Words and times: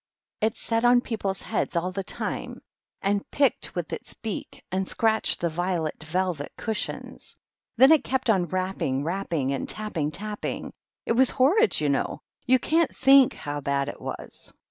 It 0.41 0.57
sat 0.57 0.83
on 0.83 1.01
people's 1.01 1.43
heads 1.43 1.75
all 1.75 1.91
the 1.91 2.01
time, 2.03 2.63
and 3.03 3.29
picked 3.29 3.75
with 3.75 3.93
its 3.93 4.15
beak, 4.15 4.63
and 4.71 4.89
scratched 4.89 5.39
the 5.39 5.47
violet 5.49 6.03
velvet 6.03 6.51
cushions. 6.57 7.37
Then 7.77 7.91
it 7.91 8.03
kept 8.03 8.27
on 8.27 8.47
rapping, 8.47 9.03
rapping, 9.03 9.53
and 9.53 9.69
tapping, 9.69 10.09
tapping. 10.09 10.73
It 11.05 11.11
was 11.11 11.29
horrid, 11.29 11.79
you 11.79 11.89
know. 11.89 12.23
You 12.47 12.57
can't 12.57 12.95
think 12.97 13.33
how 13.35 13.61
bad 13.61 13.89
it 13.89 14.01
was." 14.01 14.51